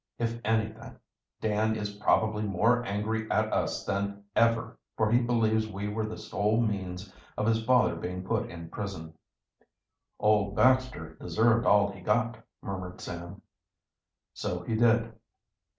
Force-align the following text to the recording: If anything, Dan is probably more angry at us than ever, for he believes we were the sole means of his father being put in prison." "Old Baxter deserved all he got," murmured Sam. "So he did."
If 0.17 0.41
anything, 0.43 0.97
Dan 1.41 1.75
is 1.75 1.91
probably 1.97 2.41
more 2.41 2.83
angry 2.85 3.29
at 3.29 3.53
us 3.53 3.85
than 3.85 4.23
ever, 4.35 4.79
for 4.97 5.11
he 5.11 5.19
believes 5.19 5.67
we 5.67 5.89
were 5.89 6.07
the 6.07 6.17
sole 6.17 6.59
means 6.59 7.13
of 7.37 7.45
his 7.45 7.63
father 7.63 7.95
being 7.95 8.23
put 8.23 8.49
in 8.49 8.69
prison." 8.71 9.13
"Old 10.19 10.55
Baxter 10.55 11.13
deserved 11.21 11.67
all 11.67 11.91
he 11.91 12.01
got," 12.01 12.37
murmured 12.63 12.99
Sam. 12.99 13.43
"So 14.33 14.63
he 14.63 14.73
did." 14.75 15.13